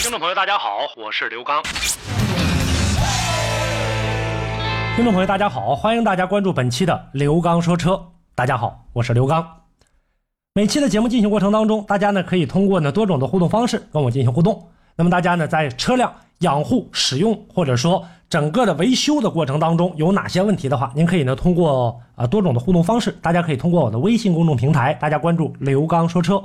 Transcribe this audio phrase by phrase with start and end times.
[0.00, 1.60] 听众朋友，大家好，我是刘刚。
[4.94, 8.00] 听众朋友，大家好，欢迎大家关注本期的刘刚说车。
[8.36, 9.44] 大家好，我是刘刚。
[10.54, 14.68] 每期的节目进行过程当中，大家呢可以通过呢多种的互动方式跟我进行互动。
[14.94, 26.40] 那么大家呢在车辆养护、使用或者说整个的维修的过程当中有哪些问题的话，您可以呢通过啊多种的互动方式，大家可以通过我的微信公众平台，大家关注刘刚说车。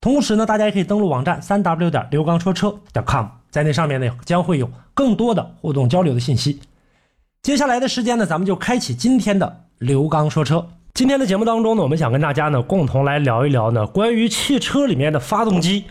[0.00, 6.58] 同时呢，大家也可以登录网站三 w 点刘刚说车点 com，在那上面呢将会有更多的互动交流的信息。
[7.42, 10.66] 接下来的时间呢，咱们就开启今天的刘刚说车。
[10.94, 15.84] 今天的节目当中呢，我们想跟大家呢共同来聊一聊呢关于汽车里面的发动机，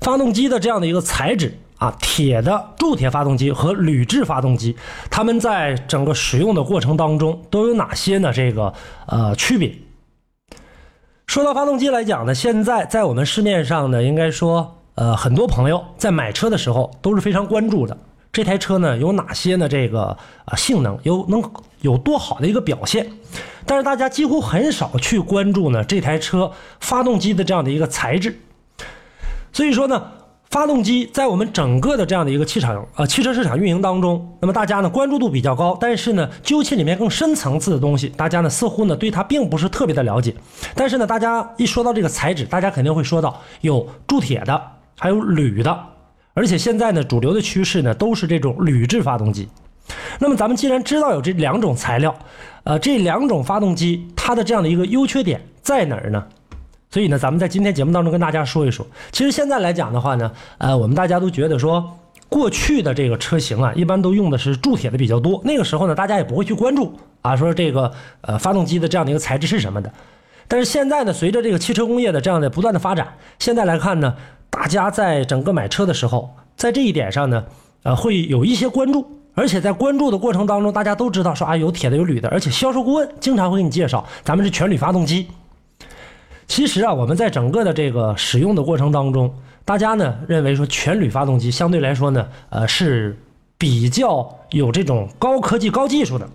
[0.00, 4.76] 发动机的这样的一个材质啊，铁的铸铁发动机和铝制发动机，
[5.10, 8.30] 它们在整个使用的过程当中都有哪些呢？
[8.34, 8.74] 这个
[9.06, 9.74] 呃区别。
[11.36, 17.94] 说到发动机来讲呢，现在在我们市面上呢，应该说，呃，很多朋友在买车的时候都是非常关注的。
[18.32, 19.68] 这台车呢有哪些呢？
[19.68, 21.42] 这个啊性能有能
[21.82, 23.06] 有多好的一个表现？
[23.66, 28.40] 但是大家几乎很少去关注呢这台车发动机的这样的一个材质。
[29.52, 30.12] 所以说呢。
[30.56, 40.34] 发动机在我们整个的这样的一个汽场呃汽车市场运营当中，那么大家呢关注度比较高，但是呢究其里面更深层次的东西，大家呢似乎呢对它并不是特别的了解。
[40.74, 44.58] 但是呢，大家一说到这个材质，大家肯定会说到有铸铁的，
[44.98, 45.78] 还有铝的，
[46.32, 49.46] 而且现在呢主流的趋势呢都是这种铝制发动机。
[50.18, 52.16] 那么咱们既然知道有这两种材料，
[52.64, 56.26] 呃这两种发动机它的这样的一个优缺点在哪儿呢？
[56.96, 58.86] 所以呢，咱们在今天节目当中跟大家说一说。
[59.12, 61.98] 其实现在来讲的话呢，呃，我们大家都觉得说，
[62.30, 65.38] 过去的这个车型啊，一般都用的是铸铁的比较多。
[65.44, 67.92] 那个时候呢，大家也不会去关注啊，说这个
[68.22, 69.92] 呃发动机的这样的一个材质是什么的。
[70.48, 73.06] 但是现在呢，随着这个汽车工业的这样的不断的发展，
[73.38, 74.16] 现在来看呢，
[74.48, 77.44] 大家在整个买车的时候，在这一点上呢，
[77.82, 79.06] 呃，会有一些关注。
[79.34, 85.26] 而且在关注的过程当中，大家都知道说啊，有铁的有铝的，而且销售顾问经常会给你介绍，咱们是全铝发动机。
[86.46, 89.34] 其实啊，我们在整个的这个使用的过程当中，
[89.64, 93.18] 大家呢认为说全铝发动机相对来说呢，呃是
[93.58, 96.28] 比较有这种高科技、高技术的。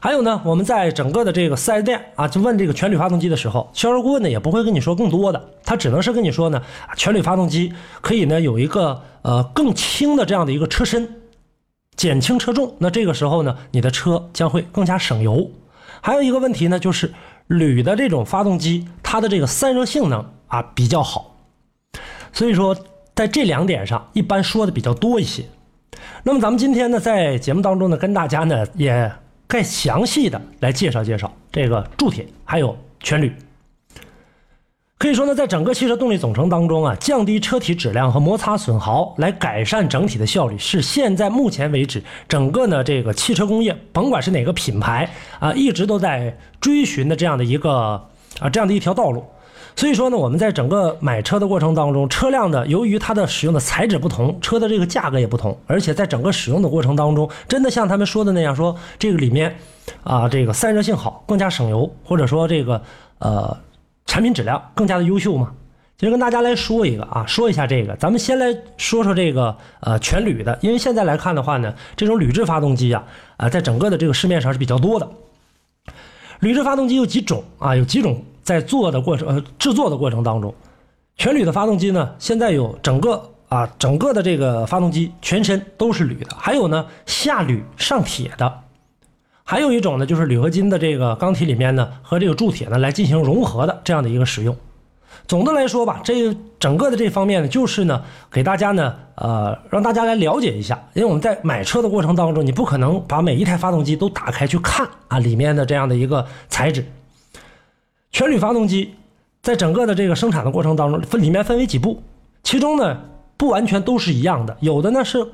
[0.00, 6.62] 还有呢，我们在整个的这个四 S 店啊，就问这个全铝发动机的时候，销售顾问呢也不会跟你说更多的，他只能是跟你说呢，
[6.96, 11.16] 全铝发动机可以呢有一个呃更轻的这样的一个车身，
[11.94, 12.74] 减轻车重。
[12.78, 15.50] 那这个时候呢，你的车将会更加省油。
[16.00, 17.12] 还有一个问题呢，就是。
[17.48, 21.36] 铝的这种发动机，它的这个散热性能啊比较好，
[22.32, 22.76] 所以说
[23.14, 25.44] 在这两点上一般说的比较多一些。
[26.22, 29.10] 那么咱们今天呢，在节目当中呢，跟大家呢也
[29.46, 33.32] 更详细的来介绍介绍这个铸铁还有全铝。
[34.98, 48.04] 可以说呢，在整个汽车动力总成当中啊，降低车体质量和摩擦损耗，来改善整体的效率，是现在目前为止整个呢这个汽车工业，甭管是哪个品牌啊，一直都在追寻的这样的一个
[48.40, 49.24] 啊这样的一条道路。
[49.76, 59.56] 所以说呢，我们在整个买车的过程当中，车辆的由于它的使用的材质不同，车的这个价格也不同，而且在整个使用的过程当中，真的像他们说的那样，说这个里面
[60.02, 62.82] 啊这个散热性好，更加省油，或者说这个
[63.20, 63.56] 呃。
[64.08, 65.52] 产品质量更加的优秀嘛？
[65.98, 67.94] 今天跟大家来说一个啊，说一下这个。
[67.96, 68.46] 咱们先来
[68.78, 73.04] 说说这个呃全铝的，因为现在来看的话呢，这种铝制发动机啊
[73.36, 75.08] 啊，在整个的这个市面上是比较多的。
[76.40, 77.76] 铝制发动机有几种啊？
[77.76, 80.54] 有几种在做的过程呃制作的过程当中，
[81.16, 88.60] 全铝的发动机呢，现在有整个啊整个的这个发动机全身都是铝的，还有呢下铝上铁的。
[89.50, 94.54] 还有一种呢，就是铝合金的这个钢体里面呢，和这个铸铁呢来进行融合的这样的一个使用。
[95.26, 100.78] 总的来说吧，这整个的这方面呢，就是呢给大家呢，呃，让大家来了解一下。
[100.92, 106.84] 因为我们在买车的过程当中，你不可能把每一台发动机都打开去看啊里面的这样的一个材质。
[108.12, 108.96] 全铝发动机
[109.40, 112.02] 在整个的这个生产的过程当中，分里面分为几步，
[112.42, 113.00] 其中呢
[113.38, 115.26] 不完全都是一样的，有的呢是。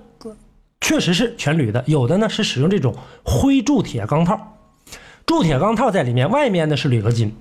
[0.84, 2.94] 确实是全铝的，有的呢是使用这种
[3.24, 4.58] 灰铸铁钢套，
[5.24, 7.34] 铸铁钢套在里面，外面呢是铝合金。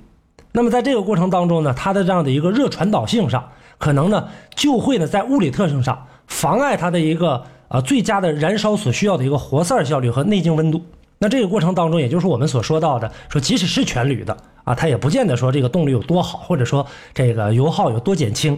[0.54, 10.82] 那么在这个过程当中呢，它的这样的一个热传导性上，可能呢就会呢在物理特性上妨碍它的一个啊最佳的燃烧所需要的一个活塞效率和内径温度。
[11.18, 18.58] 那这个过程当中，也就是我们所说到的，说即使是全铝的啊，它也不见得说这个动力有多好，或者说这个油耗有多减轻。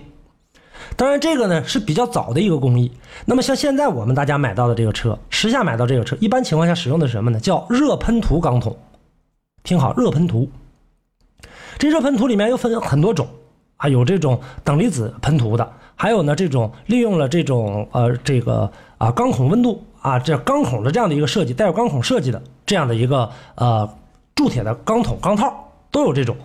[0.96, 2.92] 当然，这个呢是比较早的一个工艺。
[3.26, 7.40] 那么像现在我们大家买到的这个车，时下买到这个车，一般情况下使用的是什么呢？
[7.40, 8.76] 叫热喷涂钢筒。
[9.64, 10.50] 听好，热喷涂。
[11.78, 13.28] 这热喷涂里面又分很多种
[13.78, 23.90] 啊，有这种等离子喷涂的，还有呢这种利用了这种呃这个啊钢孔温度啊这钢孔的这样的一个设计，带有钢孔设计的这样的一个呃
[24.36, 26.38] 铸铁的钢筒钢套都有这种。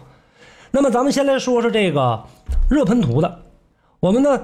[0.72, 2.24] 那么咱们先来说说这个
[2.68, 3.40] 热喷涂的，
[4.00, 4.40] 我们呢。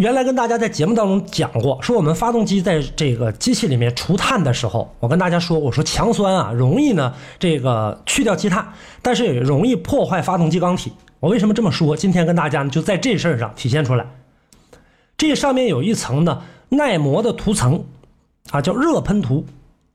[0.00, 8.72] 原来跟大家在节目当中讲过，说我们发动机在这个机器里面除碳的时候，我跟大家说，我说强酸啊容易呢这个去掉积碳，
[9.02, 10.92] 但是也容易破坏发动机缸体。
[11.20, 11.96] 我为什么这么说？
[11.96, 14.04] 今天跟大家呢就在这事儿上体现出来。
[15.16, 17.84] 这上面有一层呢耐磨的涂层，
[18.50, 19.46] 啊叫热喷涂，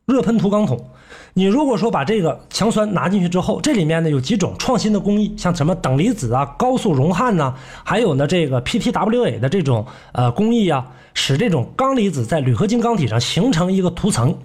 [0.05, 0.79] 热喷涂钢筒。
[1.33, 7.53] 你如果说把这个强酸拿进去之后，这里面呢有几种创新的工艺，像什么等离子啊、高速熔焊呐，
[7.83, 14.37] 还有呢这个 PTWA 的这种呃工艺啊，使这种钢离子在铝合金钢体上形成一个涂层。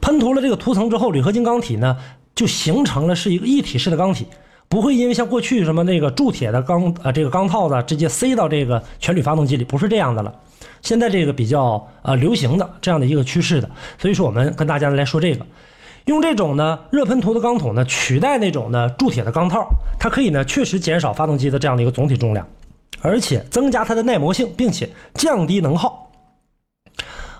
[0.00, 1.96] 喷涂了这个涂层之后，铝合金钢体呢
[2.34, 4.26] 就形成了是一个一体式的钢体，
[4.68, 10.34] 不会因为像过去什么那个铸铁的钢呃这个钢套子直接塞到这个全铝发动机里，不是这样的了。
[10.82, 15.46] 现在这个比较呃流行的这样的一个趋势的，所以说我们跟大家来说这个。
[16.06, 19.66] 用这种呢热喷涂的钢筒呢取代那种呢铸铁的钢套，
[19.98, 22.46] 它可以呢确实减少发动机的这样的一个总体重量，
[23.00, 26.10] 而且增加它的耐磨性，并且降低能耗。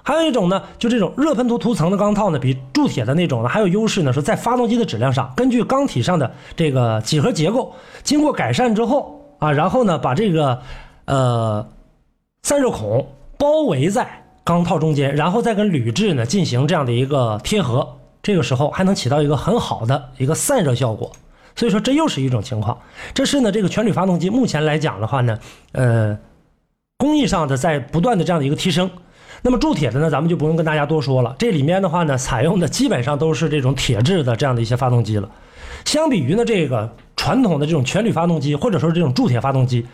[0.03, 10.61] 还有一种呢，就这种热喷涂涂层的钢套呢，比铸铁的那种呢还有优势呢，说在发动机的质量上，根据钢体上的这个几何结构经过改善之后啊，然后呢把这个
[11.07, 11.67] 呃
[12.43, 13.07] 散热孔
[13.39, 14.07] 包围在
[14.43, 17.97] 钢套中间，然后再跟铝制呢进行这样的一个贴合。
[18.25, 21.13] 这个时候还能起到一个很好的一个散热效果，
[21.55, 22.79] 所以说这又是一种情况。
[23.13, 25.39] 这是呢这个全铝发动机目前来讲的话呢，
[25.73, 26.19] 呃，
[26.97, 28.91] 工艺上的在不断的这样的一个提升。
[29.43, 31.37] 那么铸铁的呢，咱们就不用跟大家多说了。
[31.39, 35.29] 这里面的话呢，采用的基本上都是这种铁制的这样的一些发动机了。
[35.85, 39.87] 相比于呢这个传统的这种全铝发动机或者说这种铸铁发动机，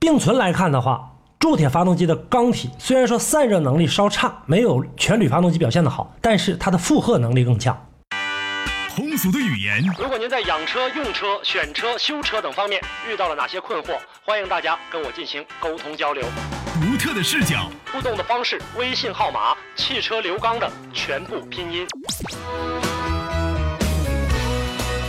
[0.00, 1.12] 并存来看的话。
[1.46, 7.86] 铸铁发动机的缸体虽然说散热能力稍差，没有全铝发动机表现的好，但是它的负荷能力更强。
[8.92, 9.80] 通俗的语言。
[9.96, 16.24] 如果您在养车、用车、选车、修车等方面遇到了哪些困惑，欢迎大家跟我进行沟通交流。
[16.80, 17.70] 独特的视角。
[17.92, 21.86] 互动的方式：微信号码“汽车刘刚”的全部拼音。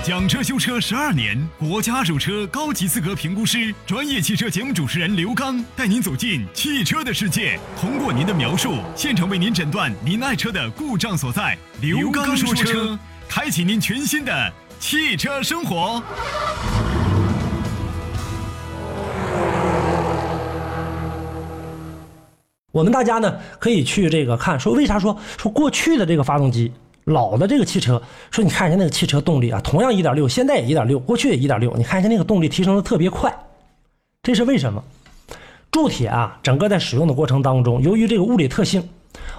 [0.07, 11.57] 讲车修车十二年，国家二手车高级资格评估师，专业汽车节目主持人刘刚带您走进汽车的世界，通过您的描述，现场为您诊断您爱车的故障所在。
[11.81, 16.01] 刘刚说车，开启您全新的汽车生活。
[22.71, 26.71] 我们大家呢可以去这个看，说为啥说说过去的这个发动机。
[27.07, 28.01] 老的这个汽车，
[28.31, 33.33] 说你看人家那个汽车动力啊，同样一点六，现在也一点六，过去也一点六，你看人家那个动力提升的特别快，
[34.21, 34.83] 这是为什么？
[35.71, 38.89] 铸铁啊，整个在使用的过程当中，由于这个物理特性，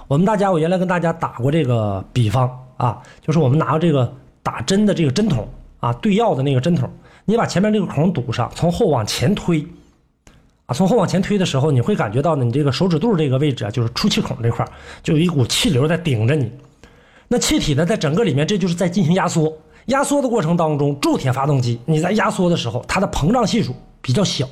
[0.07, 4.11] 我们大家我原来跟大家打过这个比方啊，就是我们拿这个
[4.41, 5.47] 打针的这个针筒
[5.79, 6.91] 啊，对药的那个针筒，
[7.25, 9.63] 你把前面这个孔堵上，从后往前推，
[10.65, 14.67] 啊，从后往前推的时候，你会感觉到呢，你这个手指肚这个位置啊，就是出气孔这块
[15.03, 16.51] 就有一股气流在顶着你。
[17.31, 19.55] 那气体呢，在整个里面，这就是在进行压缩。
[19.85, 24.47] 压缩的过程当中，铸铁发动机你在压缩的时候，它的膨胀系数比较小，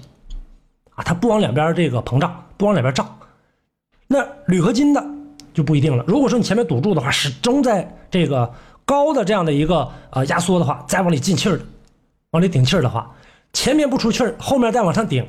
[0.96, 3.18] 啊，它不往两边这个膨胀，不往两边胀。
[4.08, 5.04] 那铝合金的
[5.54, 6.04] 就不一定了。
[6.08, 8.52] 如果说你前面堵住的话，始终在这个
[8.86, 11.60] 高的这样的一个呃压缩的话，再往里进气儿，
[12.32, 13.12] 往里顶气儿的话，
[13.54, 15.28] 前面不出气儿，后面再往上顶，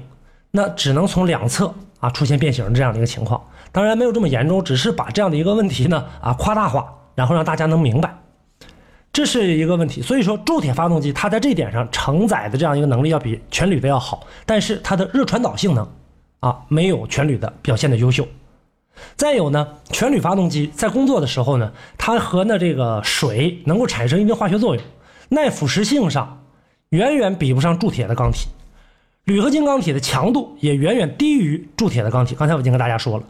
[0.50, 3.42] 那只能从两侧啊出现变形这样的一个情况。
[3.72, 6.94] 当然没有这么严重，只是把这样的一个问题呢啊夸大化。
[7.18, 8.16] 然后让大家能明白，
[9.12, 10.00] 这是一个问题。
[10.00, 15.84] 所以说，铸铁发动机它在这点上承载的这样一个能力要比全铝的要好，但是它的热传导性能
[16.38, 18.24] 啊，没有全铝的表现的优秀。
[19.16, 24.84] 再有呢，全铝发动机在工作的时候呢，它和呢这个水能够产生一定化学作用，
[25.30, 26.44] 耐腐蚀性上
[26.90, 28.46] 远远比不上铸铁的钢体，
[29.24, 32.36] 铝合金钢体的强度也远远低于铸铁的钢体。
[32.36, 33.24] 刚才我已经跟大家说了。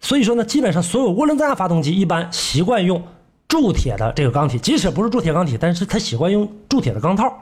[0.00, 3.02] 所以说呢，基本上所有涡轮增压发动机一般习惯用
[3.48, 7.32] 铸铁的这个钢体，即使不是铸铁钢体，但是它习惯用铸铁的钢套，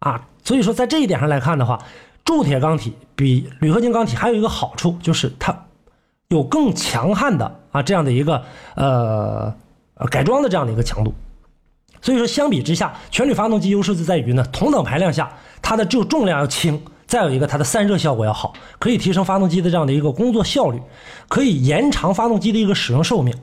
[0.00, 1.78] 啊，所以说在这一点上来看的话，
[2.24, 5.56] 铸铁钢体比铝合金钢体还有一个好处，就是它
[6.28, 9.54] 有更强悍的啊这样的一个呃
[9.94, 11.14] 呃改装的这样的一个强度。
[12.02, 20.80] 所以说，相比之下，全铝发动机优势就在于呢，同等排量下，它的就重量要轻，再有一个它的散热效果要好，可以提升发动机的这样的一个工作效率，
[21.28, 23.34] 可以延长发动机的一个使用寿命。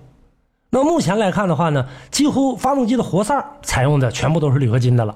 [0.70, 5.15] 那目前来看的话呢，几乎发动机的活塞采用的全部都是铝合金的了，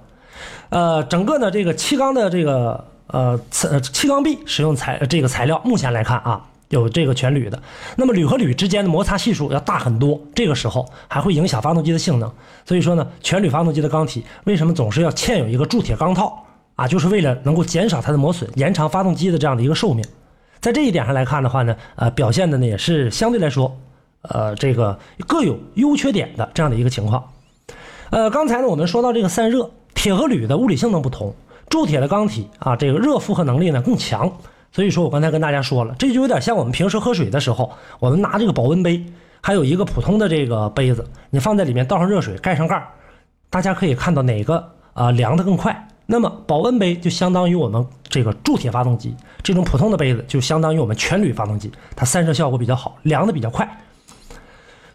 [0.69, 6.45] 呃，整个的这个气缸的这个呃气缸壁使用材这个材料，目前来看啊。
[6.69, 7.57] 有这个全铝的，
[7.95, 12.29] 那么铝和铝之间的摩擦系数要大很多，这个时候还会影响发动机的性能。
[12.65, 16.43] 所以说呢，全铝发动机的缸体为什么总是要嵌有一个铸铁钢套
[16.77, 16.87] 啊？
[16.87, 20.05] 就是为了能够减少它的磨损，延长发动机的这样的一个寿命。
[20.61, 23.77] 在这一点上来看的话呢，呃，表现的呢也是相对来说，
[24.21, 27.23] 呃，这个各有优缺点的这样的一个情况。
[28.09, 31.35] 呃，刚才呢我们说到这个散热，铁和铝的物理性能不同，
[31.69, 34.31] 铸铁的钢体啊，这个热负荷能力呢更强。
[34.71, 39.03] 所以说我刚才跟大家说了，这就有点像我们平时喝水的时候，我们拿这个保温杯，
[39.41, 42.87] 还有一个普通的这个杯子，你放在里面倒上热水，盖上盖儿，
[43.49, 45.87] 大家可以看到哪个啊凉的更快。
[46.07, 53.69] 那么保温杯就相当于我们这个铸铁发动机，这种普通的杯子就相当于我们全铝发动机，它散热效果比较好，凉的比较快。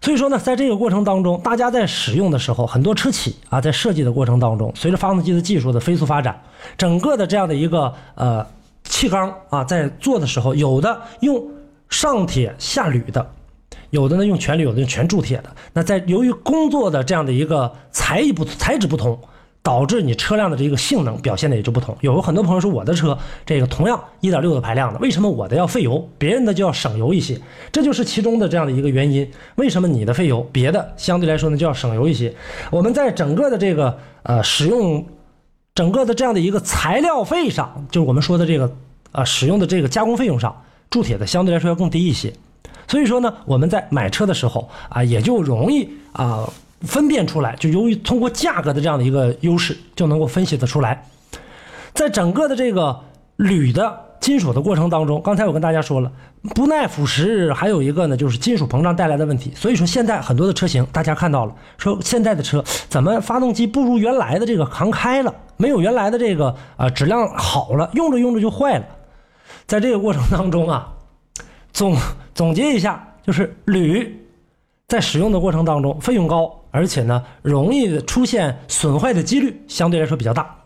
[0.00, 6.42] 所以说呢，在这个过程当中，大家在使用的时候，很多车企啊在设计的过程当中，随着发动机的技术的飞速发展，
[6.76, 8.44] 整个的这样的一个呃。
[8.84, 11.40] 气缸啊，在做的时候，有的用
[11.88, 13.30] 上铁下铝的，
[13.90, 15.44] 有的呢用全铝，有的用全铸铁的。
[15.72, 19.18] 那在由于工作的这样的一个材艺不材质不同，
[19.62, 21.96] 导致你车辆的这个性能表现的也就不同。
[22.00, 23.16] 有很多朋友说我的车
[23.46, 27.40] 这个同样一点六的排量的，为什么我的要费油，别人的就要省油一些？
[27.70, 29.30] 这就是其中的这样的一个原因。
[29.54, 32.34] 为什么你的费油，别的相对来说呢就要省油一些？
[32.70, 35.06] 我们在整个的这个呃使用。
[35.74, 38.70] 整个的这样的一个材料费上，就是我们说的这个，
[39.12, 40.54] 呃，使用的这个加工费用上，
[40.90, 42.30] 铸铁的相对来说要更低一些。
[42.86, 46.46] 所以说呢，我们在买车的时候啊，也就容易啊
[46.84, 51.04] 分辨出来，就由于通过价格的这样的一个优势，就能够分析得出来，
[51.94, 53.00] 在整个的这个
[53.36, 54.08] 铝的。
[54.22, 56.12] 金属的过程当中，刚才我跟大家说了，
[56.54, 59.52] 不耐腐蚀，还有一个呢，就是金属膨胀带来的问题。
[59.56, 68.84] 所以说，现在很多的车型，大家看到了，说现在的车怎么发动机不如原来的这个扛开了，没有原来的这个呃质量好了，用着用着就坏了。
[69.66, 70.92] 在这个过程当中啊，
[71.72, 71.96] 总
[72.32, 74.24] 总结一下，就是铝
[74.86, 80.56] 在使用的过程当中费用高，而且呢容易出现损坏的几率相对来说比较大。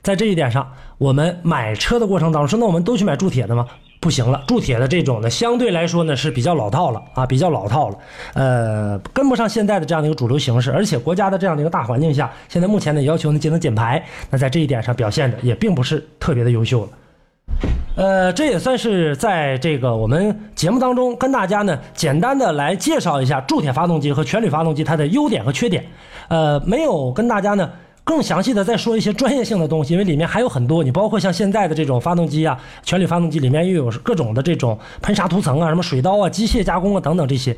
[0.00, 3.66] 在这一点上，我们买车的过程当中说，那我们都去买铸铁的吗？
[4.00, 7.98] 不行了，铸铁的这种呢，相对来说呢是比较老套了啊，比较老套了，
[8.34, 16.88] 呃，跟不上现在的这样的一个主流形式，而且国家的这样的一个大环境下，现在目前的要求呢节能减排，那在这一点上表现的也并不是特别的优秀了。
[17.94, 25.84] 呃，这也算是在这个我们节目当中跟大家呢简单的来介绍一下铸铁发动机和全铝发动机它的优点和缺点，
[26.28, 27.70] 呃，没有跟大家呢。
[28.04, 37.56] 更详细的再说一些专业性的东西，因为里面还有很多，你包括像现在的这种发动机啊，全铝发动机里面又有各种的这种喷砂涂层啊，什么水刀啊、机械加工啊等等这些。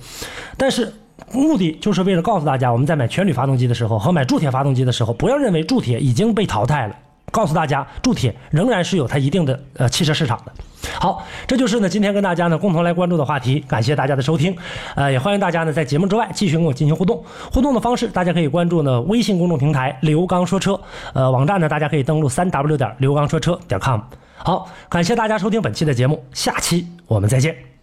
[0.59, 0.93] 但是
[1.33, 6.95] 目的就是为了告诉大家，我们在买全铝发动机的时候和买铸铁发动机的时候，不要认为铸铁已经被淘汰了。
[7.35, 10.53] 告诉大家，铸铁仍然是有它一定的呃汽车市场的。
[11.01, 13.59] 好，这就是呢今天跟大家呢共同来关注的话题。
[13.67, 14.57] 感谢大家的收听，
[14.95, 17.21] 呃，也欢迎大家呢在节目之外继续跟我进行互动。
[17.53, 20.81] 互动的方式，大家可以关注呢微信公众平台“刘刚说车”，
[21.13, 24.01] 呃，网站呢大家可以登录三 w 点刘刚说车点 com。
[24.37, 27.74] 好，感谢大家收听本期的节目，下期我们再见。